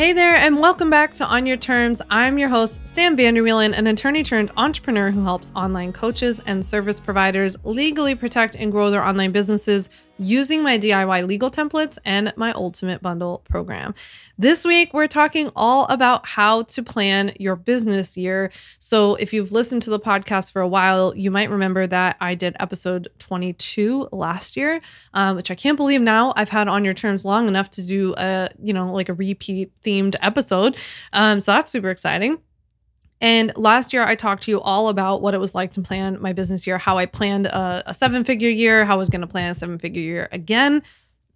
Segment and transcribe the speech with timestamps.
[0.00, 2.00] Hey there, and welcome back to On Your Terms.
[2.08, 6.98] I'm your host, Sam Vanderwielen, an attorney turned entrepreneur who helps online coaches and service
[6.98, 9.90] providers legally protect and grow their online businesses
[10.20, 13.94] using my DIY legal templates and my Ultimate Bundle program.
[14.38, 18.52] This week, we're talking all about how to plan your business year.
[18.78, 22.34] So, if you've listened to the podcast for a while, you might remember that I
[22.34, 24.80] did episode 22 last year,
[25.14, 28.14] um, which I can't believe now I've had on your terms long enough to do
[28.18, 30.76] a, you know, like a repeat themed episode.
[31.14, 32.38] Um, so, that's super exciting.
[33.20, 36.20] And last year, I talked to you all about what it was like to plan
[36.20, 39.20] my business year, how I planned a, a seven figure year, how I was going
[39.20, 40.82] to plan a seven figure year again.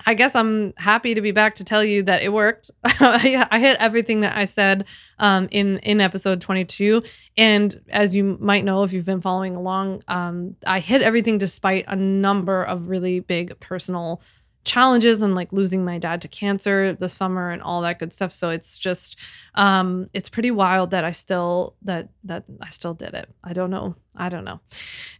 [0.07, 2.71] I guess I'm happy to be back to tell you that it worked.
[2.85, 4.87] I hit everything that I said
[5.19, 7.03] um, in in episode 22,
[7.37, 11.85] and as you might know if you've been following along, um, I hit everything despite
[11.87, 14.21] a number of really big personal
[14.65, 18.33] challenges and like losing my dad to cancer the summer and all that good stuff.
[18.33, 19.19] So it's just
[19.57, 23.29] um it's pretty wild that i still that that i still did it.
[23.45, 23.95] I don't know.
[24.17, 24.61] I don't know.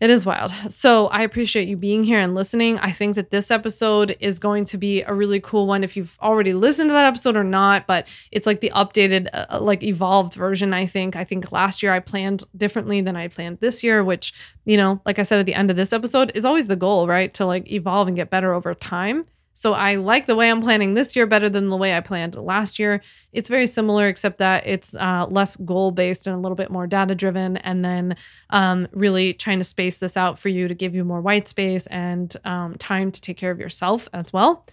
[0.01, 0.51] It is wild.
[0.71, 2.79] So i appreciate you being here and listening.
[2.79, 6.19] I think that this episode is going to be a really cool one if you've
[6.21, 9.83] already listened to that episode or not but it's like the updated uh, uh like
[9.83, 11.17] evolved version i think.
[11.17, 14.33] I think last year i planned differently than i planned this year which
[14.65, 17.07] you know like i said at the end of this episode is always the goal
[17.07, 17.35] right?
[17.35, 19.27] To like evolve and get better over time
[19.57, 22.35] so I like the way I'm planning this year better than the way I planned
[22.35, 23.01] last year.
[23.33, 26.89] It's very similar, except that it's uh, less goal based and a little bit more
[26.89, 27.57] data driven.
[27.59, 28.17] And then
[28.51, 31.87] um, really trying to space this out for you to give you more white space
[31.87, 34.67] and um, time to take care of yourself as well,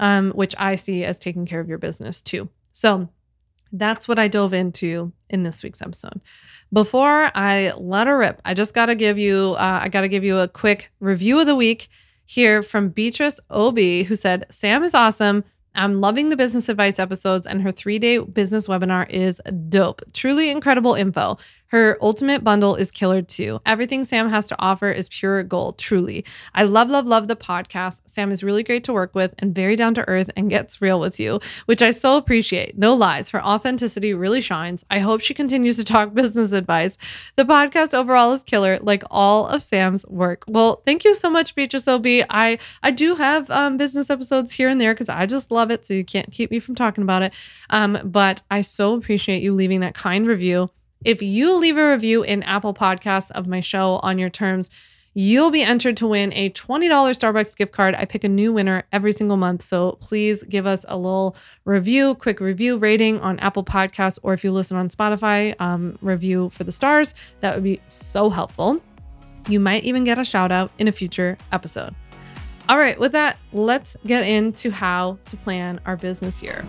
[0.00, 2.50] um, which I see as taking care of your business too.
[2.74, 3.08] So
[3.72, 6.22] that's what I dove into in this week's episode.
[6.70, 10.08] Before I let her rip, I just got to give you, uh, I got to
[10.08, 11.88] give you a quick review of the week
[12.26, 15.44] here from Beatrice Obi, who said, Sam is awesome.
[15.74, 20.02] I'm loving the business advice episodes, and her three day business webinar is dope.
[20.12, 21.38] Truly incredible info.
[21.68, 23.60] Her ultimate bundle is killer too.
[23.66, 26.24] Everything Sam has to offer is pure gold, truly.
[26.54, 28.02] I love, love, love the podcast.
[28.06, 31.00] Sam is really great to work with and very down to earth and gets real
[31.00, 32.78] with you, which I so appreciate.
[32.78, 33.30] No lies.
[33.30, 34.84] Her authenticity really shines.
[34.90, 36.96] I hope she continues to talk business advice.
[37.36, 40.44] The podcast overall is killer, like all of Sam's work.
[40.46, 42.24] Well, thank you so much, Beatrice Obi.
[42.30, 45.84] I I do have um, business episodes here and there because I just love it,
[45.84, 47.32] so you can't keep me from talking about it.
[47.70, 50.70] Um, but I so appreciate you leaving that kind review.
[51.04, 54.70] If you leave a review in Apple Podcasts of my show on your terms,
[55.14, 57.94] you'll be entered to win a $20 Starbucks gift card.
[57.94, 59.62] I pick a new winner every single month.
[59.62, 64.44] So please give us a little review, quick review rating on Apple Podcasts, or if
[64.44, 67.14] you listen on Spotify, um, review for the stars.
[67.40, 68.82] That would be so helpful.
[69.48, 71.94] You might even get a shout out in a future episode.
[72.68, 76.64] All right, with that, let's get into how to plan our business year.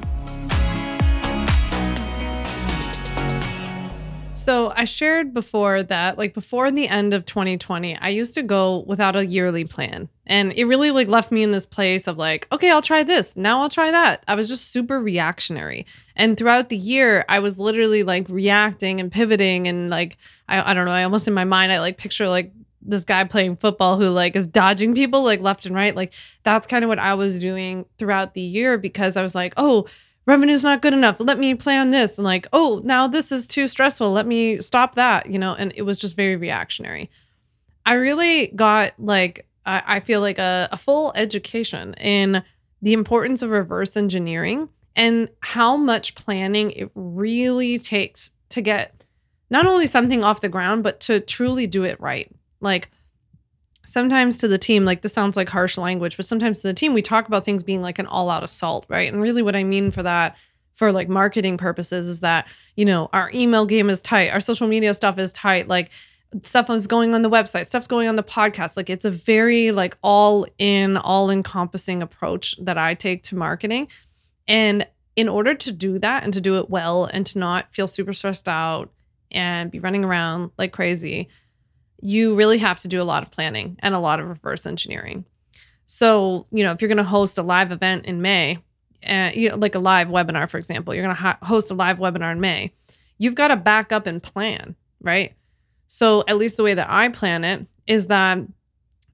[4.47, 8.85] So I shared before that, like before the end of 2020, I used to go
[8.87, 10.07] without a yearly plan.
[10.25, 13.35] And it really like left me in this place of like, okay, I'll try this.
[13.35, 14.23] Now I'll try that.
[14.25, 15.85] I was just super reactionary.
[16.15, 20.15] And throughout the year, I was literally like reacting and pivoting and like
[20.47, 23.25] I, I don't know, I almost in my mind I like picture like this guy
[23.25, 25.93] playing football who like is dodging people like left and right.
[25.93, 29.53] Like that's kind of what I was doing throughout the year because I was like,
[29.57, 29.87] oh,
[30.27, 31.15] revenue's not good enough.
[31.19, 32.19] Let me plan this.
[32.19, 34.11] And like, oh, now this is too stressful.
[34.11, 35.55] Let me stop that, you know?
[35.57, 37.09] And it was just very reactionary.
[37.85, 42.43] I really got like, I, I feel like a, a full education in
[42.81, 49.03] the importance of reverse engineering and how much planning it really takes to get
[49.49, 52.29] not only something off the ground, but to truly do it right.
[52.59, 52.89] Like,
[53.87, 56.93] sometimes to the team, like this sounds like harsh language, but sometimes to the team,
[56.93, 59.11] we talk about things being like an all out assault, right?
[59.11, 60.35] And really, what I mean for that,
[60.73, 64.67] for like marketing purposes, is that, you know, our email game is tight, our social
[64.67, 65.91] media stuff is tight, like
[66.43, 68.75] stuff is going on the website, stuff's going on the podcast.
[68.75, 73.87] Like it's a very like all in, all encompassing approach that I take to marketing.
[74.47, 74.85] And
[75.15, 78.13] in order to do that and to do it well and to not feel super
[78.13, 78.91] stressed out
[79.31, 81.29] and be running around like crazy,
[81.99, 85.25] you really have to do a lot of planning and a lot of reverse engineering.
[85.85, 88.59] So, you know, if you're going to host a live event in May,
[89.05, 91.97] uh, you know, like a live webinar, for example, you're going to host a live
[91.97, 92.73] webinar in May,
[93.17, 95.33] you've got to back up and plan, right?
[95.87, 98.39] So, at least the way that I plan it is that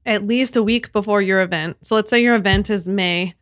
[0.06, 3.36] at least a week before your event, so let's say your event is May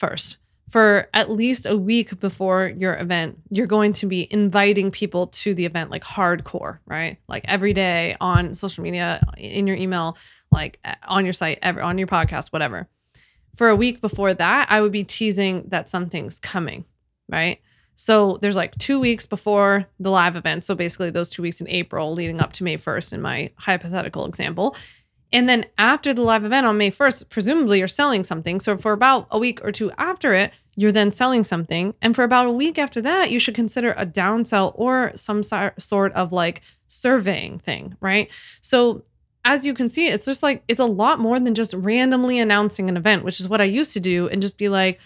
[0.00, 0.38] 1st,
[0.72, 5.54] for at least a week before your event, you're going to be inviting people to
[5.54, 7.18] the event like hardcore, right?
[7.28, 10.16] Like every day on social media, in your email,
[10.50, 12.88] like on your site, ever on your podcast, whatever.
[13.54, 16.86] For a week before that, I would be teasing that something's coming,
[17.28, 17.60] right?
[17.96, 20.64] So there's like two weeks before the live event.
[20.64, 24.24] So basically, those two weeks in April leading up to May 1st, in my hypothetical
[24.24, 24.74] example.
[25.32, 28.60] And then after the live event on May 1st, presumably you're selling something.
[28.60, 31.94] So for about a week or two after it, you're then selling something.
[32.02, 36.12] And for about a week after that, you should consider a downsell or some sort
[36.12, 38.30] of like surveying thing, right?
[38.60, 39.04] So
[39.44, 42.88] as you can see, it's just like it's a lot more than just randomly announcing
[42.88, 45.00] an event, which is what I used to do and just be like,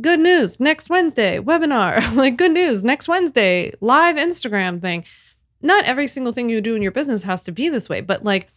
[0.00, 5.04] good news, next Wednesday, webinar, like good news, next Wednesday, live Instagram thing.
[5.60, 8.24] Not every single thing you do in your business has to be this way, but
[8.24, 8.48] like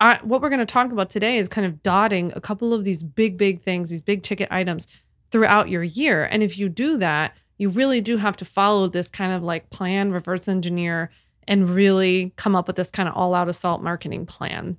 [0.00, 2.84] I, what we're going to talk about today is kind of dotting a couple of
[2.84, 4.88] these big, big things, these big ticket items
[5.30, 6.24] throughout your year.
[6.24, 9.68] And if you do that, you really do have to follow this kind of like
[9.68, 11.10] plan, reverse engineer,
[11.46, 14.78] and really come up with this kind of all out assault marketing plan.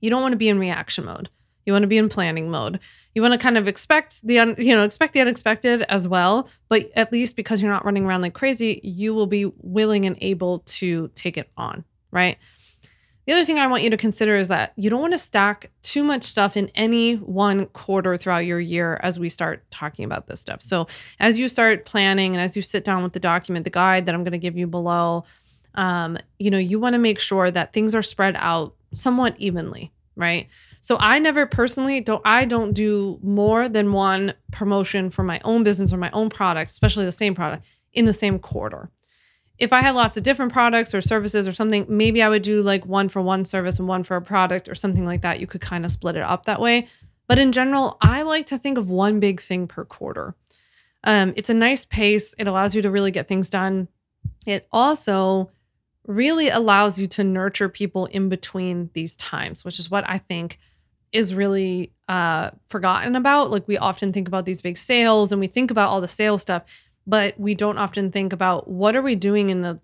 [0.00, 1.28] You don't want to be in reaction mode.
[1.66, 2.80] You want to be in planning mode.
[3.14, 6.48] You want to kind of expect the un, you know expect the unexpected as well,
[6.68, 10.16] but at least because you're not running around like crazy, you will be willing and
[10.22, 12.38] able to take it on, right?
[13.28, 15.70] The other thing I want you to consider is that you don't want to stack
[15.82, 20.28] too much stuff in any one quarter throughout your year as we start talking about
[20.28, 20.62] this stuff.
[20.62, 20.86] So,
[21.20, 24.14] as you start planning and as you sit down with the document, the guide that
[24.14, 25.24] I'm going to give you below,
[25.74, 29.92] um, you know, you want to make sure that things are spread out somewhat evenly,
[30.16, 30.48] right?
[30.80, 35.64] So I never personally don't I don't do more than one promotion for my own
[35.64, 38.88] business or my own product, especially the same product in the same quarter
[39.58, 42.62] if I had lots of different products or services or something, maybe I would do
[42.62, 45.40] like one for one service and one for a product or something like that.
[45.40, 46.88] You could kind of split it up that way.
[47.26, 50.34] But in general, I like to think of one big thing per quarter.
[51.04, 52.34] Um, it's a nice pace.
[52.38, 53.88] It allows you to really get things done.
[54.46, 55.50] It also
[56.06, 60.58] really allows you to nurture people in between these times, which is what I think
[61.12, 63.50] is really uh, forgotten about.
[63.50, 66.42] Like we often think about these big sales and we think about all the sales
[66.42, 66.64] stuff,
[67.08, 69.80] but we don't often think about what are we doing in the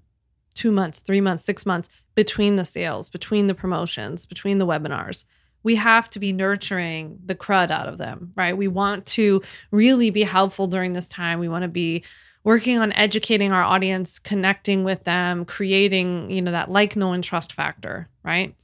[0.53, 5.25] two months, three months, six months between the sales, between the promotions, between the webinars.
[5.63, 8.57] We have to be nurturing the crud out of them, right?
[8.57, 11.41] We want to really be helpful during this time.
[11.41, 12.05] We want to be
[12.45, 17.25] working on educating our audience, connecting with them, creating, you know, that like, know, and
[17.25, 18.55] trust factor, right?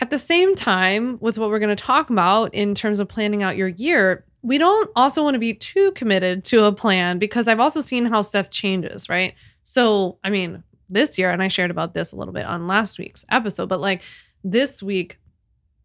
[0.00, 3.42] At the same time, with what we're going to talk about in terms of planning
[3.42, 7.46] out your year, we don't also want to be too committed to a plan because
[7.46, 9.34] I've also seen how stuff changes, right?
[9.62, 12.98] So, I mean, this year, and I shared about this a little bit on last
[12.98, 14.02] week's episode, but like
[14.42, 15.18] this week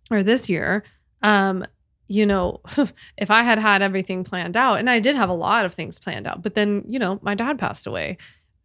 [0.09, 0.83] or this year,
[1.21, 1.65] um,
[2.07, 2.61] you know,
[3.17, 5.99] if I had had everything planned out, and I did have a lot of things
[5.99, 8.17] planned out, but then, you know, my dad passed away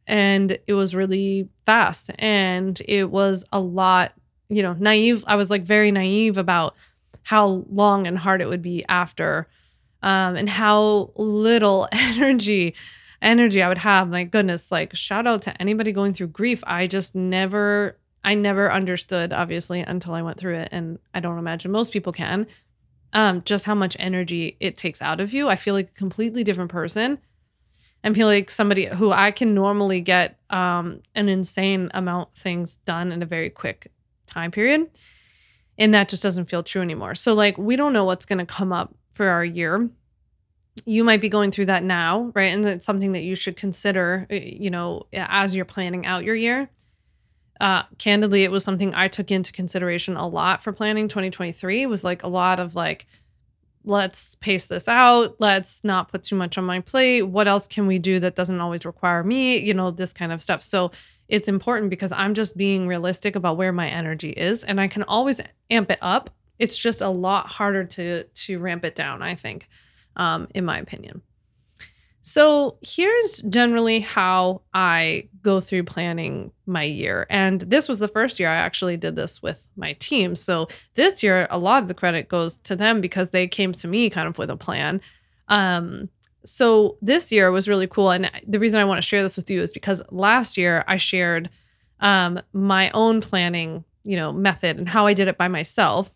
[0.06, 4.12] and it was really fast and it was a lot,
[4.48, 5.22] you know, naive.
[5.26, 6.74] I was like very naive about
[7.22, 9.46] how long and hard it would be after
[10.02, 12.74] um, and how little energy
[13.20, 14.08] energy I would have.
[14.08, 16.62] My goodness, like shout out to anybody going through grief.
[16.66, 21.38] I just never I never understood obviously until I went through it and I don't
[21.38, 22.46] imagine most people can.
[23.14, 25.48] Um, just how much energy it takes out of you.
[25.48, 27.18] I feel like a completely different person.
[28.04, 32.76] I feel like somebody who I can normally get um, an insane amount of things
[32.84, 33.92] done in a very quick
[34.26, 34.90] time period.
[35.78, 37.14] And that just doesn't feel true anymore.
[37.14, 39.88] So, like, we don't know what's going to come up for our year.
[40.86, 42.52] You might be going through that now right?
[42.52, 46.34] And it's something that you should consider uh, you know as you're planning out your
[46.34, 46.70] year.
[47.60, 52.02] Uh candidly it was something i took into consideration a lot for planning 2023 was
[52.02, 53.06] like a lot of like
[53.84, 55.34] let's pace this out.
[55.40, 57.22] Let's not put too much on my plate.
[57.22, 59.58] What else can we do that doesn't always require me?
[59.58, 60.62] You know this kind of stuff.
[60.62, 60.92] So
[61.32, 65.02] it's important because i'm just being realistic about where my energy is and i can
[65.04, 65.40] always
[65.70, 66.30] amp it up
[66.62, 69.68] it's just a lot harder to to ramp it down i think
[70.16, 71.22] um, in my opinion.
[72.24, 77.26] So here's generally how i go through planning my year.
[77.30, 80.36] And this was the first year i actually did this with my team.
[80.36, 83.88] So this year a lot of the credit goes to them because they came to
[83.88, 85.00] me kind of with a plan.
[85.48, 86.08] Um,
[86.44, 88.10] so this year was really cool.
[88.12, 90.96] And the reason i want to share this with you is because last year i
[90.96, 91.50] shared
[91.98, 96.12] um, my own planning you know method and how i did it by myself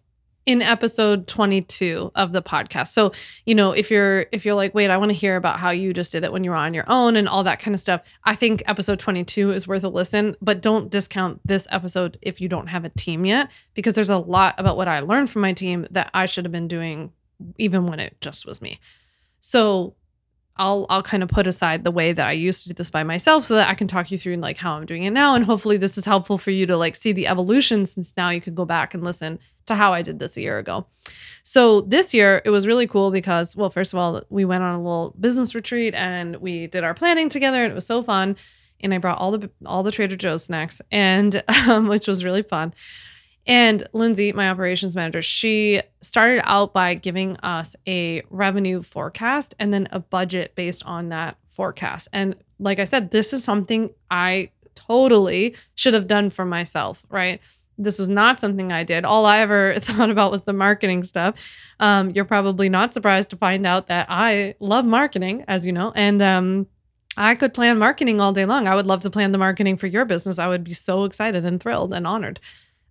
[0.47, 2.89] in episode 22 of the podcast.
[2.89, 3.13] So,
[3.45, 5.93] you know, if you're if you're like, "Wait, I want to hear about how you
[5.93, 8.01] just did it when you were on your own and all that kind of stuff."
[8.25, 12.49] I think episode 22 is worth a listen, but don't discount this episode if you
[12.49, 15.53] don't have a team yet because there's a lot about what I learned from my
[15.53, 17.13] team that I should have been doing
[17.59, 18.79] even when it just was me.
[19.41, 19.95] So,
[20.59, 23.03] I'll I'll kind of put aside the way that I used to do this by
[23.03, 25.45] myself so that I can talk you through like how I'm doing it now and
[25.45, 28.55] hopefully this is helpful for you to like see the evolution since now you can
[28.55, 30.87] go back and listen to how I did this a year ago.
[31.43, 34.75] So this year it was really cool because well first of all we went on
[34.75, 38.37] a little business retreat and we did our planning together and it was so fun
[38.81, 42.43] and I brought all the all the Trader Joe's snacks and um, which was really
[42.43, 42.75] fun.
[43.47, 49.73] And Lindsay, my operations manager, she started out by giving us a revenue forecast and
[49.73, 52.09] then a budget based on that forecast.
[52.13, 57.41] And like I said, this is something I totally should have done for myself, right?
[57.79, 59.05] This was not something I did.
[59.05, 61.35] All I ever thought about was the marketing stuff.
[61.79, 65.93] Um, you're probably not surprised to find out that I love marketing, as you know,
[65.95, 66.67] and um,
[67.17, 68.67] I could plan marketing all day long.
[68.67, 70.39] I would love to plan the marketing for your business.
[70.39, 72.41] I would be so excited and thrilled and honored.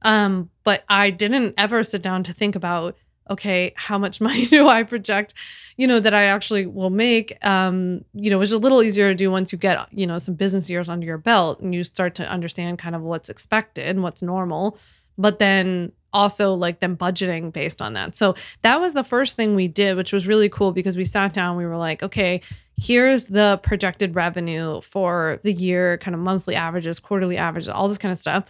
[0.05, 2.95] Um, but I didn't ever sit down to think about,
[3.29, 5.33] okay, how much money do I project,
[5.75, 7.37] you know, that I actually will make?
[7.45, 10.35] Um, you know, it's a little easier to do once you get, you know, some
[10.35, 14.03] business years under your belt and you start to understand kind of what's expected and
[14.03, 14.77] what's normal.
[15.17, 18.15] But then also like them budgeting based on that.
[18.15, 21.33] So that was the first thing we did, which was really cool because we sat
[21.33, 22.41] down, we were like, okay,
[22.77, 27.97] here's the projected revenue for the year, kind of monthly averages, quarterly averages, all this
[27.97, 28.45] kind of stuff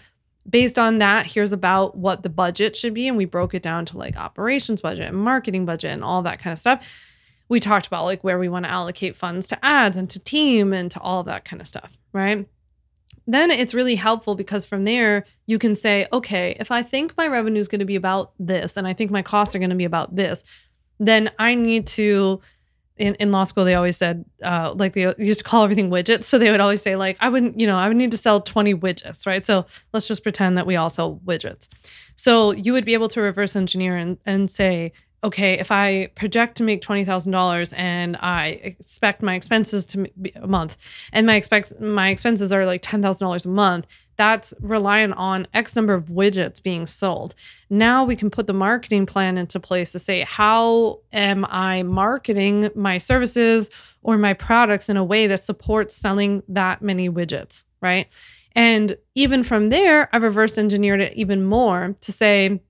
[0.50, 3.08] based on that, here's about what the budget should be.
[3.08, 6.40] And we broke it down to like operations budget and marketing budget and all that
[6.40, 6.86] kind of stuff.
[7.50, 10.74] We talked about like where we want to allocate funds to ads and to team
[10.74, 12.48] and to all of that kind of stuff, right?
[13.28, 17.28] Then it's really helpful because from there you can say, okay, if I think my
[17.28, 19.76] revenue is going to be about this and I think my costs are going to
[19.76, 20.44] be about this,
[21.00, 22.42] then I need to
[22.98, 26.26] in, in law school they always said uh, like they used to call everything widgets.
[26.26, 28.42] So they would always say like i wouldn't you know i would need to sell
[28.42, 29.44] 20 widgets right?
[29.44, 31.68] So let's just pretend that we all sell widgets.
[32.16, 34.94] So you would be able to reverse engineer and, and say
[35.26, 40.48] okay if i project to make $20000 and i expect my expenses to be a
[40.48, 40.78] month
[41.12, 45.94] and my expect my expenses are like $10000 a month that's reliant on X number
[45.94, 47.36] of widgets being sold.
[47.70, 52.70] Now we can put the marketing plan into place to say, how am I marketing
[52.76, 53.70] my services
[54.04, 58.08] or my products in a way that supports selling that many widgets, right?
[58.54, 62.62] And even from there, I've reverse engineered it even more to say,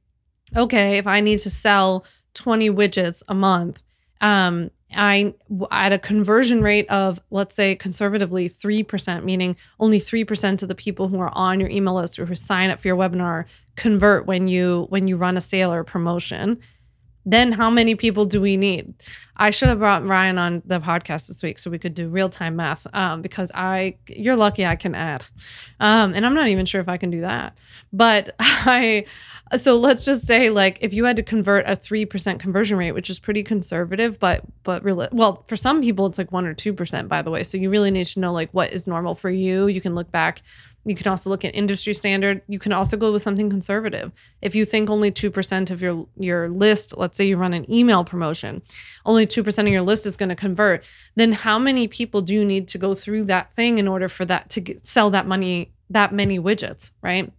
[0.55, 2.05] okay, if I need to sell
[2.35, 3.81] 20 widgets a month,
[4.21, 5.33] um, I
[5.71, 11.07] at a conversion rate of let's say conservatively 3%, meaning only 3% of the people
[11.07, 14.47] who are on your email list or who sign up for your webinar convert when
[14.47, 16.59] you when you run a sale or a promotion.
[17.25, 18.93] Then how many people do we need?
[19.37, 22.29] I should have brought Ryan on the podcast this week so we could do real
[22.29, 25.25] time math um, because I you're lucky I can add.
[25.79, 27.57] Um, and I'm not even sure if I can do that.
[27.91, 29.05] But I
[29.57, 33.09] so let's just say like if you had to convert a 3% conversion rate which
[33.09, 37.07] is pretty conservative but but really well for some people it's like 1 or 2%
[37.07, 39.67] by the way so you really need to know like what is normal for you
[39.67, 40.41] you can look back
[40.85, 42.43] you can also look at industry standard.
[42.47, 44.11] You can also go with something conservative.
[44.41, 48.03] If you think only 2% of your your list let's say you run an email
[48.03, 48.61] promotion
[49.05, 50.83] only 2% of your list is going to convert
[51.15, 54.25] then how many people do you need to go through that thing in order for
[54.25, 57.31] that to get, sell that money that many widgets right?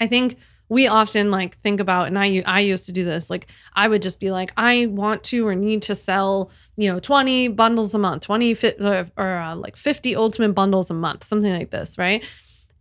[0.00, 0.36] I think
[0.68, 4.02] we often like think about and I I used to do this like I would
[4.02, 7.98] just be like I want to or need to sell you know 20 bundles a
[7.98, 11.96] month 20 fit, or, or uh, like 50 ultimate bundles a month something like this
[11.98, 12.24] right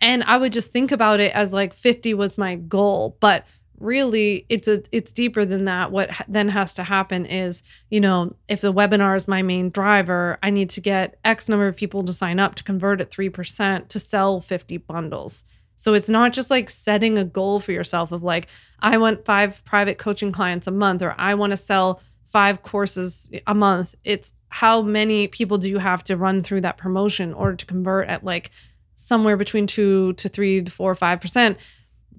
[0.01, 3.45] and I would just think about it as like 50 was my goal but
[3.79, 8.33] really it's a it's deeper than that what then has to happen is you know
[8.47, 12.03] if the webinar is my main driver i need to get x number of people
[12.03, 15.43] to sign up to convert at 3% to sell 50 bundles
[15.75, 18.47] so it's not just like setting a goal for yourself of like,
[18.79, 23.29] I want five private coaching clients a month or I want to sell five courses
[23.47, 23.95] a month.
[24.03, 27.65] It's how many people do you have to run through that promotion in order to
[27.65, 28.51] convert at like
[28.95, 31.57] somewhere between two to three to four or five percent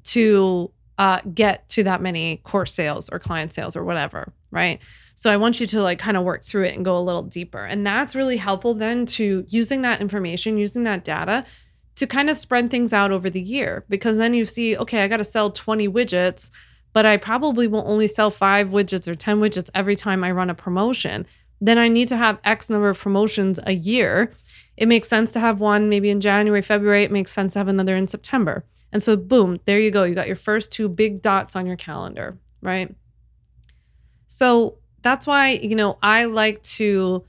[0.05, 4.81] to uh, get to that many course sales or client sales or whatever, right?
[5.17, 7.23] So I want you to like kind of work through it and go a little
[7.23, 7.65] deeper.
[7.65, 11.45] And that's really helpful then to using that information, using that data
[11.97, 15.09] to kind of spread things out over the year because then you see, okay, I
[15.09, 16.51] got to sell 20 widgets,
[16.93, 20.51] but I probably will only sell five widgets or 10 widgets every time I run
[20.51, 21.27] a promotion.
[21.61, 24.33] Then I need to have X number of promotions a year.
[24.77, 27.05] It makes sense to have one maybe in January, February.
[27.05, 28.65] It makes sense to have another in September.
[28.93, 30.05] And so, boom, there you go.
[30.05, 32.95] You got your first two big dots on your calendar, right?
[34.27, 37.25] So that's why, you know, I like to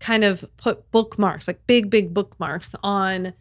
[0.00, 3.34] kind of put bookmarks, like big, big bookmarks on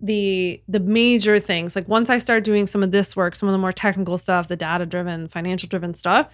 [0.00, 3.52] the the major things like once i start doing some of this work some of
[3.52, 6.28] the more technical stuff the data driven financial driven stuff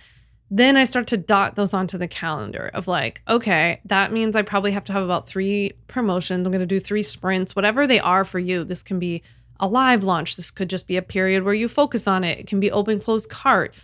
[0.50, 4.42] then I start to dot those onto the calendar of like, okay, that means I
[4.42, 6.44] probably have to have about three promotions.
[6.44, 8.64] I'm going to do three sprints, whatever they are for you.
[8.64, 9.22] This can be
[9.60, 10.34] a live launch.
[10.34, 12.40] This could just be a period where you focus on it.
[12.40, 13.74] It can be open, close cart,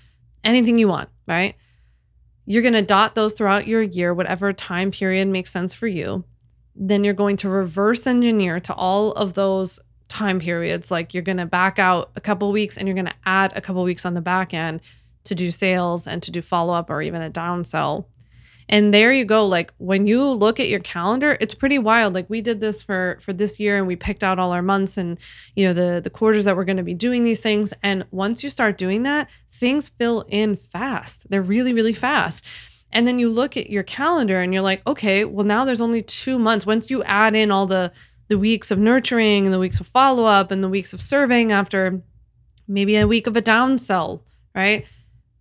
[0.42, 1.54] anything you want, right?
[2.46, 6.24] You're going to dot those throughout your year, whatever time period makes sense for you.
[6.74, 10.90] Then you're going to reverse engineer to all of those time periods.
[10.90, 13.60] Like you're going to back out a couple weeks and you're going to add a
[13.60, 14.80] couple weeks on the back end
[15.26, 18.06] to do sales and to do follow up or even a downsell.
[18.68, 19.46] And there you go.
[19.46, 22.14] Like when you look at your calendar, it's pretty wild.
[22.14, 24.96] Like we did this for for this year and we picked out all our months
[24.96, 25.18] and
[25.54, 27.72] you know the the quarters that we're going to be doing these things.
[27.82, 31.30] And once you start doing that, things fill in fast.
[31.30, 32.44] They're really really fast.
[32.92, 36.02] And then you look at your calendar and you're like, okay, well now there's only
[36.02, 36.66] 2 months.
[36.66, 37.92] Once you add in all the
[38.28, 41.52] the weeks of nurturing and the weeks of follow up and the weeks of serving
[41.52, 42.02] after
[42.66, 44.22] maybe a week of a downsell,
[44.54, 44.86] right?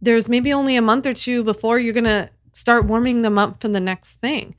[0.06, 3.60] There's maybe only a month or two before you're going to start warming them up
[3.60, 4.56] for the next thing.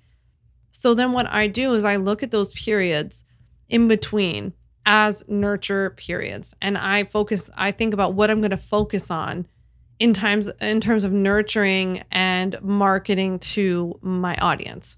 [0.72, 3.22] So then what I do is I look at those periods
[3.68, 8.56] in between as nurture periods and I focus I think about what I'm going to
[8.56, 9.46] focus on
[10.00, 14.96] in times in terms of nurturing and marketing to my audience.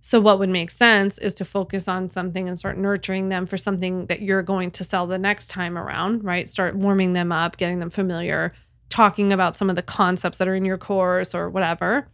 [0.00, 3.58] So what would make sense is to focus on something and start nurturing them for
[3.58, 6.48] something that you're going to sell the next time around, right?
[6.48, 8.54] Start warming them up, getting them familiar,
[8.90, 12.06] talking about some of the concepts that are in your course or whatever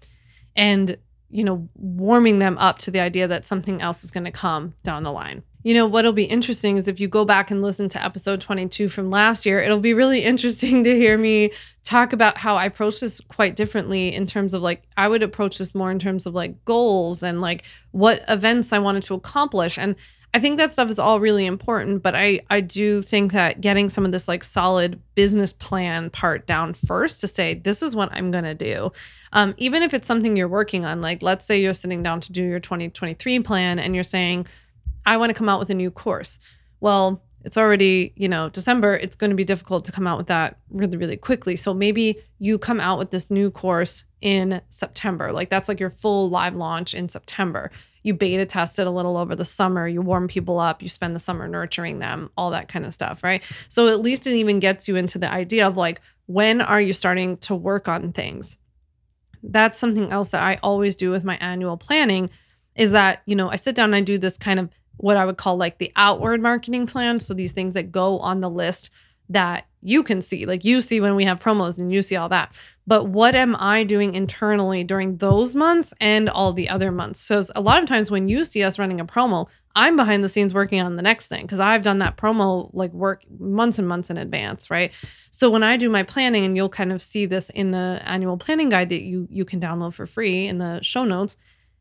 [0.54, 0.96] and
[1.28, 4.74] you know warming them up to the idea that something else is going to come
[4.84, 5.42] down the line.
[5.62, 8.88] You know what'll be interesting is if you go back and listen to episode 22
[8.88, 11.50] from last year it'll be really interesting to hear me
[11.82, 15.58] talk about how i approach this quite differently in terms of like i would approach
[15.58, 19.76] this more in terms of like goals and like what events i wanted to accomplish.
[19.76, 19.96] And
[20.36, 23.88] I think that stuff is all really important, but I I do think that getting
[23.88, 28.12] some of this like solid business plan part down first to say this is what
[28.12, 28.92] I'm gonna do,
[29.32, 31.00] um, even if it's something you're working on.
[31.00, 34.46] Like let's say you're sitting down to do your 2023 plan and you're saying,
[35.06, 36.38] I want to come out with a new course.
[36.80, 38.94] Well, it's already you know December.
[38.94, 41.56] It's going to be difficult to come out with that really really quickly.
[41.56, 45.32] So maybe you come out with this new course in September.
[45.32, 47.70] Like that's like your full live launch in September
[48.06, 51.14] you beta test it a little over the summer, you warm people up, you spend
[51.14, 53.42] the summer nurturing them, all that kind of stuff, right?
[53.68, 56.92] So at least it even gets you into the idea of like, when are you
[56.92, 58.58] starting to work on things?
[59.42, 62.30] That's something else that I always do with my annual planning
[62.76, 65.24] is that, you know, I sit down and I do this kind of what I
[65.24, 67.18] would call like the outward marketing plan.
[67.18, 68.90] So these things that go on the list
[69.30, 72.28] that you can see, like you see when we have promos and you see all
[72.28, 72.54] that
[72.86, 77.20] but what am I doing internally during those months and all the other months?
[77.20, 80.28] So a lot of times when you see us running a promo, I'm behind the
[80.28, 83.86] scenes working on the next thing because I've done that promo like work months and
[83.86, 84.92] months in advance, right?
[85.30, 88.38] So when I do my planning, and you'll kind of see this in the annual
[88.38, 91.36] planning guide that you you can download for free in the show notes,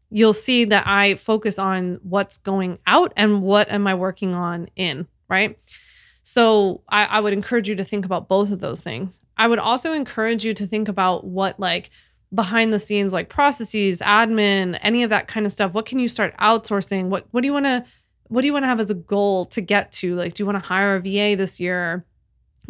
[0.10, 4.70] you'll see that I focus on what's going out and what am I working on
[4.76, 5.58] in, right?
[6.28, 9.20] So I, I would encourage you to think about both of those things.
[9.38, 11.92] I would also encourage you to think about what like
[12.34, 15.76] behind the scenes like processes, admin, any of that kind of stuff.
[15.76, 17.10] What can you start outsourcing?
[17.10, 17.86] What what do you want to
[18.30, 20.16] what do you want to have as a goal to get to?
[20.16, 22.04] Like, do you want to hire a VA this year?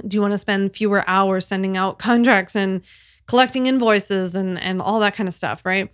[0.05, 2.81] Do you want to spend fewer hours sending out contracts and
[3.25, 5.89] collecting invoices and and all that kind of stuff, right?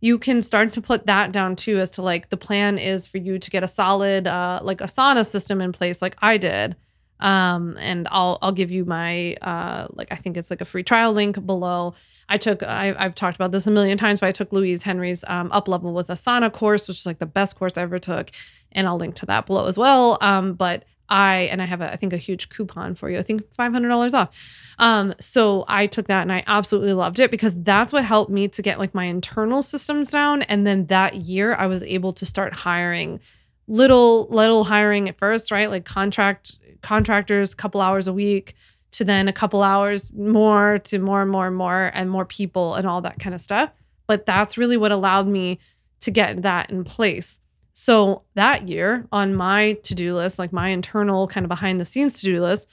[0.00, 3.18] You can start to put that down too as to like the plan is for
[3.18, 6.76] you to get a solid uh like Asana system in place like I did
[7.20, 10.82] um, and I'll I'll give you my uh, like I think it's like a free
[10.82, 11.94] trial link below.
[12.28, 15.24] I took I, have talked about this a million times, but I took Louise Henry's
[15.28, 18.30] um, up level with Asana course, which is like the best course I ever took,
[18.72, 20.18] and I'll link to that below as well.
[20.20, 23.18] Um, but I and I have a, I think a huge coupon for you.
[23.18, 24.34] I think five hundred dollars off.
[24.78, 28.48] Um, so I took that and I absolutely loved it because that's what helped me
[28.48, 30.42] to get like my internal systems down.
[30.42, 33.20] And then that year I was able to start hiring
[33.66, 35.68] little little hiring at first, right?
[35.68, 38.54] Like contract contractors a couple hours a week
[38.92, 42.74] to then a couple hours more to more and more and more and more people
[42.74, 43.70] and all that kind of stuff.
[44.06, 45.60] But that's really what allowed me
[46.00, 47.40] to get that in place.
[47.72, 51.84] So that year on my to do list, like my internal kind of behind the
[51.84, 52.68] scenes to do list,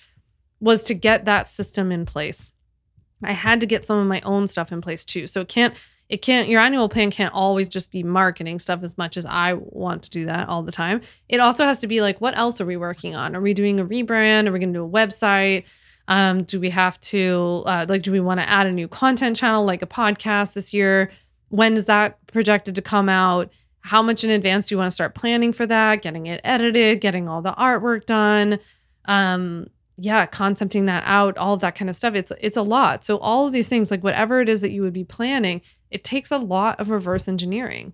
[0.60, 2.52] was to get that system in place.
[3.24, 5.28] I had to get some of my own stuff in place too.
[5.28, 5.76] So it can't
[6.10, 9.54] it can't your annual plan can't always just be marketing stuff as much as I
[9.54, 11.02] want to do that all the time.
[11.28, 13.36] It also has to be like what else are we working on?
[13.36, 14.48] Are we doing a rebrand?
[14.48, 15.66] Are we going to do a website?
[16.08, 19.36] Um, do we have to uh, like do we want to add a new content
[19.36, 21.12] channel like a podcast this year?
[21.50, 23.52] When is that projected to come out?
[23.82, 26.02] How much in advance do you want to start planning for that?
[26.02, 28.60] Getting it edited, getting all the artwork done.
[29.06, 29.68] Um,
[29.98, 32.14] yeah, concepting that out, all of that kind of stuff.
[32.14, 33.04] It's it's a lot.
[33.04, 36.04] So all of these things, like whatever it is that you would be planning, it
[36.04, 37.94] takes a lot of reverse engineering.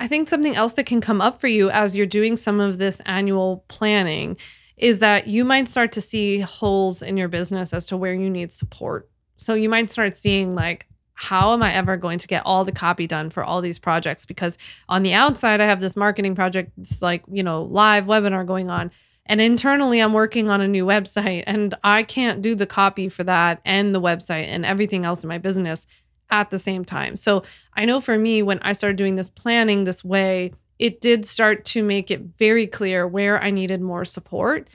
[0.00, 2.78] I think something else that can come up for you as you're doing some of
[2.78, 4.36] this annual planning
[4.76, 8.30] is that you might start to see holes in your business as to where you
[8.30, 9.10] need support.
[9.36, 12.70] So you might start seeing like how am I ever going to get all the
[12.70, 14.56] copy done for all these projects because
[14.88, 18.70] on the outside I have this marketing project it's like, you know, live webinar going
[18.70, 18.92] on
[19.28, 23.24] and internally, I'm working on a new website and I can't do the copy for
[23.24, 25.86] that and the website and everything else in my business
[26.30, 27.16] at the same time.
[27.16, 27.42] So
[27.74, 31.64] I know for me, when I started doing this planning this way, it did start
[31.66, 34.68] to make it very clear where I needed more support.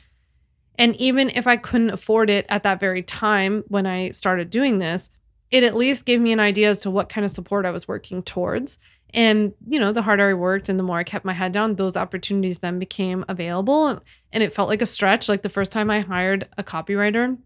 [0.77, 4.79] And even if I couldn't afford it at that very time when I started doing
[4.79, 5.09] this,
[5.51, 7.87] it at least gave me an idea as to what kind of support I was
[7.87, 8.79] working towards.
[9.13, 11.75] And, you know, the harder I worked and the more I kept my head down,
[11.75, 14.01] those opportunities then became available.
[14.31, 15.29] And it felt like a stretch.
[15.29, 17.37] Like the first time I hired a copywriter,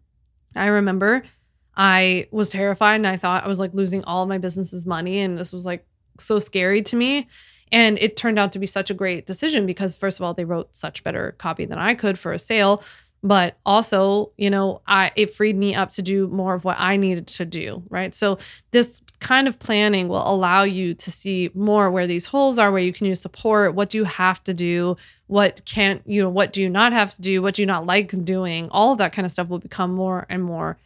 [0.56, 1.23] I remember
[1.75, 5.19] I was terrified and I thought I was like losing all of my business's money.
[5.19, 5.86] And this was like
[6.19, 7.27] so scary to me.
[7.69, 10.45] And it turned out to be such a great decision because, first of all, they
[10.45, 12.82] wrote such better copy than I could for a sale
[13.27, 16.95] but also you know i it freed me up to do more of what i
[16.97, 18.13] needed to do right?
[18.13, 18.37] So
[18.71, 22.81] this kind of planning will allow you to see more where these holes are where
[22.81, 23.75] you can use support.
[23.75, 24.95] What do you have to do?
[25.27, 27.41] What can't you know what do you not have to do?
[27.41, 28.69] What do you not like doing?
[28.69, 30.77] All of that kind of stuff will become more and more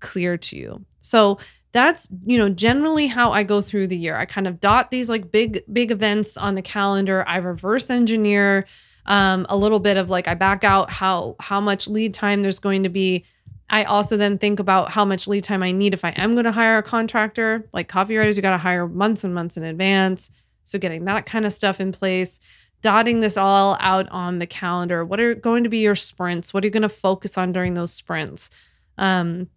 [0.00, 0.84] clear to you.
[1.00, 1.38] So
[1.72, 4.16] that's you know generally how i go through the year.
[4.16, 7.24] I kind of dot these like big big events on the calendar.
[7.26, 8.66] I reverse engineer
[9.10, 12.60] um, a little bit of like I back out how how much lead time there's
[12.60, 13.24] going to be.
[13.68, 16.44] I also then think about how much lead time I need if I am going
[16.44, 17.68] to hire a contractor.
[17.72, 20.30] Like copywriters, you got to hire months and months in advance.
[20.62, 22.38] So getting that kind of stuff in place,
[22.82, 25.04] dotting this all out on the calendar.
[25.04, 26.54] What are going to be your sprints?
[26.54, 28.48] What are you going to focus on during those sprints?
[28.96, 29.48] Um,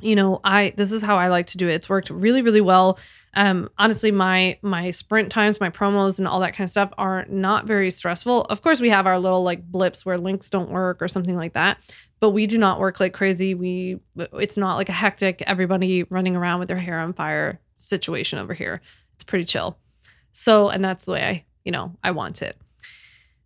[0.00, 1.74] you know, I this is how I like to do it.
[1.74, 2.96] It's worked really, really well
[3.34, 7.24] um honestly my my sprint times my promos and all that kind of stuff are
[7.28, 8.42] not very stressful.
[8.42, 11.52] Of course we have our little like blips where links don't work or something like
[11.54, 11.78] that
[12.20, 13.54] but we do not work like crazy.
[13.54, 18.38] We it's not like a hectic everybody running around with their hair on fire situation
[18.38, 18.82] over here.
[19.14, 19.78] It's pretty chill.
[20.32, 22.56] So and that's the way i you know i want it.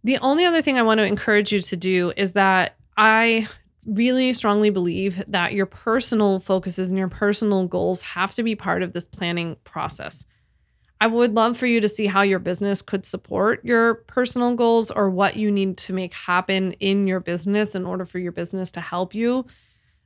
[0.03, 3.49] The only other thing i want to encourage you to do is that i
[3.87, 8.83] really strongly believe that your personal focuses and your personal goals have to be part
[8.83, 10.27] of this planning process.
[11.01, 14.91] I would love for you to see how your business could support your personal goals
[14.91, 18.71] or what you need to make happen in your business in order for your business
[18.73, 19.45] to help you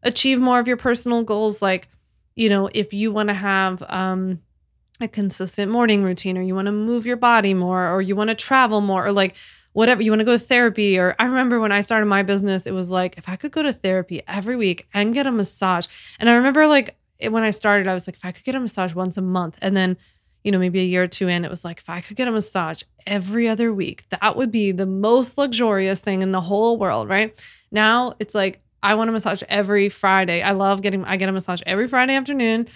[0.03, 1.63] achieve more of your personal goals.
[1.63, 1.89] Like,
[2.35, 4.41] you know, if you want to have um,
[5.01, 8.31] a consistent morning routine or you want to move your body more or you want
[8.31, 9.37] to travel more or like
[9.79, 12.67] whatever you want to go to therapy or i remember when i started my business
[12.67, 15.87] it was like if i could go to therapy every week and get a massage
[16.19, 16.97] and i remember like
[17.29, 19.57] when i started i was like if i could get a massage once a month
[19.63, 19.97] and then
[20.43, 22.27] you know maybe a year or two in it was like if i could get
[22.27, 26.77] a massage every other week that would be the most luxurious thing in the whole
[26.77, 27.41] world right?
[27.71, 30.43] Now it's like i want a massage every friday.
[30.43, 32.69] I love getting i get a massage every friday afternoon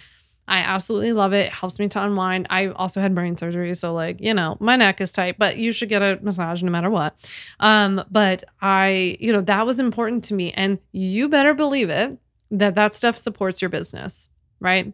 [0.49, 1.47] I absolutely love it.
[1.47, 1.53] it.
[1.53, 2.47] helps me to unwind.
[2.51, 5.73] I also had brain surgery, so like, you know, my neck is tight, but you
[5.73, 7.15] should get a massage no matter what.
[7.61, 12.19] Um, but I, you know, that was important to me and you better believe it
[12.51, 14.29] that that stuff supports your business,
[14.61, 14.93] right?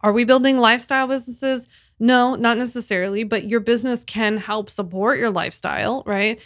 [0.00, 1.68] Are we building lifestyle businesses?
[1.98, 6.40] No, not necessarily, but your business can help support your lifestyle, right?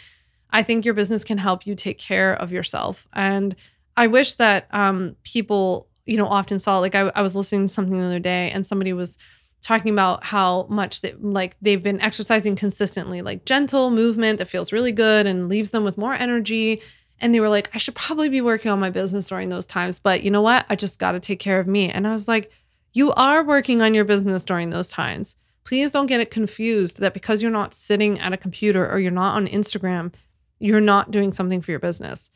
[0.51, 3.07] I think your business can help you take care of yourself.
[3.13, 3.55] And
[3.97, 6.79] I wish that um, people you know, often saw.
[6.79, 9.17] Like I, I was listening to something the other day and somebody was
[9.61, 14.71] talking about how much that like they've been exercising consistently, like gentle movement that feels
[14.71, 16.81] really good and leaves them with more energy.
[17.19, 19.99] And they were like, I should probably be working on my business during those times.
[19.99, 20.65] But you know what?
[20.69, 21.89] I just got to take care of me.
[21.89, 22.51] And I was like,
[22.93, 25.35] you are working on your business during those times.
[25.63, 29.11] Please don't get it confused that because you're not sitting at a computer or you're
[29.11, 30.11] not on Instagram,
[30.59, 32.31] you're not doing something for your business.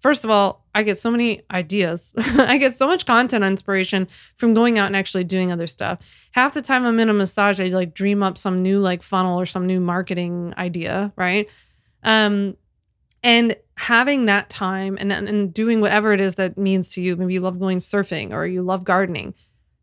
[0.00, 2.14] First of all, I get so many ideas.
[2.18, 5.98] I get so much content inspiration from going out and actually doing other stuff.
[6.32, 9.38] Half the time I'm in a massage, I like dream up some new like funnel
[9.38, 11.48] or some new marketing idea, right?
[12.02, 12.56] Um,
[13.22, 17.34] and having that time and, and doing whatever it is that means to you, maybe
[17.34, 19.34] you love going surfing or you love gardening.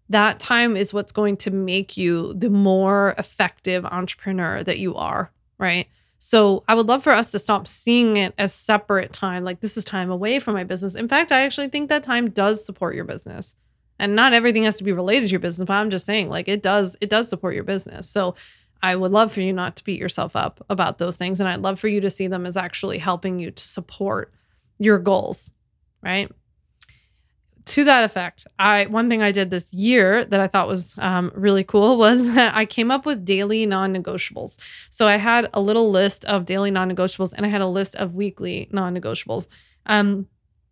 [0.09, 5.31] That time is what's going to make you the more effective entrepreneur that you are,
[5.59, 5.87] right?
[6.27, 9.77] So I would love for us to stop seeing it as separate time, like this
[9.77, 10.93] is time away from my business.
[10.93, 13.55] In fact, I actually think that time does support your business.
[13.97, 16.49] And not everything has to be related to your business, but I'm just saying like
[16.49, 18.09] it does it does support your business.
[18.09, 18.35] So
[18.83, 21.61] I would love for you not to beat yourself up about those things and I'd
[21.61, 24.33] love for you to see them as actually helping you to support
[24.79, 25.53] your goals,
[26.03, 26.29] right?
[27.67, 31.31] To that effect, I one thing I did this year that I thought was um,
[31.35, 34.57] really cool was that I came up with daily non-negotiables.
[34.89, 38.15] So I had a little list of daily non-negotiables, and I had a list of
[38.15, 39.47] weekly non-negotiables.
[39.85, 40.27] Um,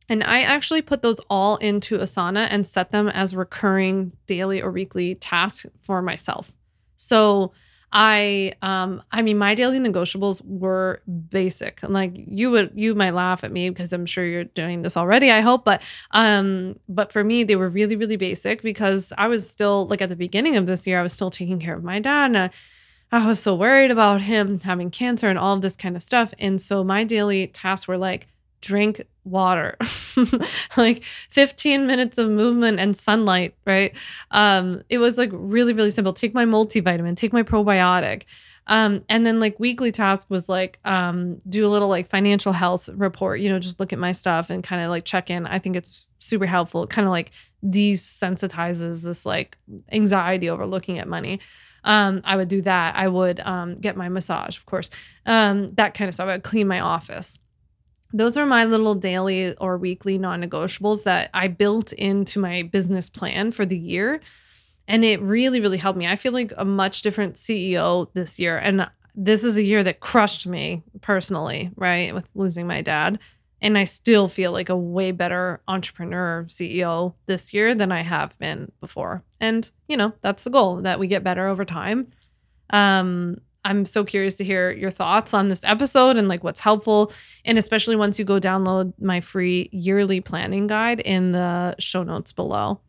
[0.08, 4.72] and I actually put those all into Asana and set them as recurring daily or
[4.72, 6.54] weekly tasks for myself.
[6.96, 7.52] So
[7.98, 11.82] I um I mean my daily negotiables were basic.
[11.82, 14.98] And Like you would you might laugh at me because I'm sure you're doing this
[14.98, 15.82] already, I hope, but
[16.12, 20.10] um but for me they were really really basic because I was still like at
[20.10, 22.50] the beginning of this year I was still taking care of my dad and I,
[23.12, 26.34] I was so worried about him having cancer and all of this kind of stuff.
[26.38, 28.28] And so my daily tasks were like
[28.66, 29.78] drink water.
[30.78, 33.96] Like 15 minutes of movement and sunlight right?
[34.32, 36.14] Um it was like really really simple.
[36.14, 38.24] Take my multivitamin take my probiotic.
[38.68, 42.90] Um and then like weekly task was like um do a little like financial health
[42.90, 45.46] report you know just look at my stuff and kind of like check in.
[45.46, 46.84] I think it's super helpful.
[46.84, 47.32] It kind of like
[47.64, 49.58] desensitizes this like
[49.92, 51.40] anxiety over looking at money.
[51.84, 52.96] Um, I would do that.
[52.96, 54.90] I would um, get my massage, of course,
[55.28, 56.28] um, that kind of stuff.
[56.28, 57.38] I would clean my office
[58.14, 63.10] those are my little daily or weekly non negotiables that I built into my business
[63.10, 64.22] plan for the year.
[64.88, 66.08] And it really, really helped me.
[66.08, 68.58] I feel like a much different CEO this year.
[68.58, 72.14] And this is a year that crushed me personally, right?
[72.14, 73.20] With losing my dad.
[73.62, 78.38] And I still feel like a way better entrepreneur CEO this year than I have
[78.38, 79.24] been before.
[79.40, 82.12] And, you know, that's the goal that we get better over time.
[82.70, 87.12] Um, I'm so curious to hear your thoughts on this episode and like what's helpful.
[87.44, 92.32] And especially once you go download my free yearly planning guide in the show notes
[92.32, 92.80] below.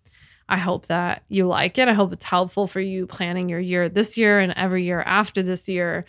[0.48, 1.88] I hope that you like it.
[1.88, 5.42] I hope it's helpful for you planning your year this year and every year after
[5.42, 6.04] this year.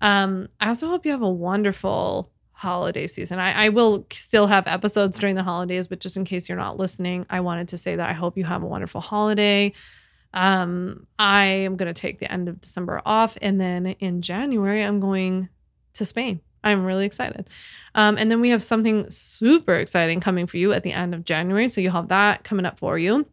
[0.00, 3.40] Um, I also hope you have a wonderful holiday season.
[3.40, 6.78] I, I will still have episodes during the holidays, but just in case you're not
[6.78, 9.72] listening, I wanted to say that I hope you have a wonderful holiday.
[10.34, 13.38] Um, I am going to take the end of December off.
[13.40, 15.48] And then in January, I'm going
[15.94, 16.40] to Spain.
[16.62, 17.48] I'm really excited.
[17.94, 21.24] Um, and then we have something super exciting coming for you at the end of
[21.24, 21.68] January.
[21.68, 23.26] So you'll have that coming up for you.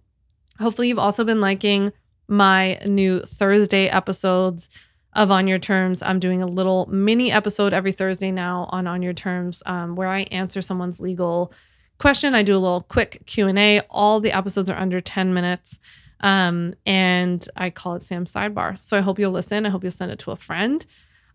[0.59, 1.91] Hopefully, you've also been liking
[2.27, 4.69] my new Thursday episodes
[5.13, 6.03] of On Your Terms.
[6.03, 10.07] I'm doing a little mini episode every Thursday now on On Your Terms um, where
[10.07, 11.51] I answer someone's legal
[11.99, 12.35] question.
[12.35, 13.81] I do a little quick Q&A.
[13.89, 15.79] All the episodes are under 10 minutes.
[16.21, 18.79] Um, and I call it Sam Sidebar.
[18.79, 19.65] So I hope you'll listen.
[19.65, 20.85] I hope you'll send it to a friend.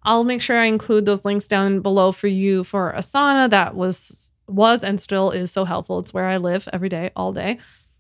[0.03, 3.51] I'll make sure I include those links down below for you for Asana.
[3.51, 5.99] That was was and still is so helpful.
[5.99, 7.59] It's where I live every day, all day.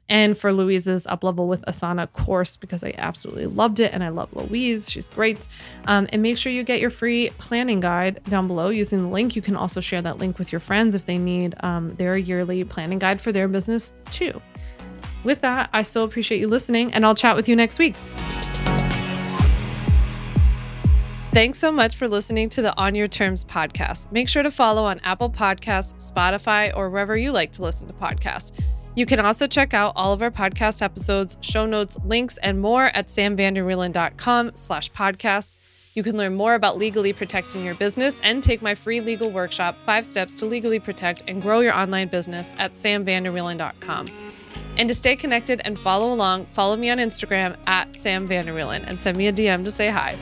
[0.08, 4.10] And for Louise's up level with Asana course because I absolutely loved it and I
[4.10, 4.88] love Louise.
[4.88, 5.48] She's great.
[5.88, 9.34] Um, and make sure you get your free planning guide down below using the link.
[9.34, 12.62] You can also share that link with your friends if they need um, their yearly
[12.62, 14.40] planning guide for their business too
[15.26, 17.94] with that, I still appreciate you listening, and I'll chat with you next week.
[21.32, 24.10] Thanks so much for listening to the On Your Terms podcast.
[24.10, 27.92] Make sure to follow on Apple Podcasts, Spotify, or wherever you like to listen to
[27.92, 28.58] podcasts.
[28.94, 32.86] You can also check out all of our podcast episodes, show notes, links, and more
[32.86, 35.56] at samvanderwielen.com slash podcast.
[35.92, 39.76] You can learn more about legally protecting your business and take my free legal workshop,
[39.84, 44.06] Five Steps to Legally Protect and Grow Your Online Business at samvanderwielen.com.
[44.76, 49.00] And to stay connected and follow along, follow me on Instagram at Sam Vanderwielen and
[49.00, 50.16] send me a DM to say hi.